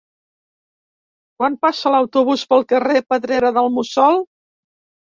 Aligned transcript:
Quan 1.41 1.59
passa 1.67 1.93
l'autobús 1.97 2.47
pel 2.55 2.67
carrer 2.75 3.07
Pedrera 3.15 3.57
del 3.61 3.73
Mussol? 3.79 4.25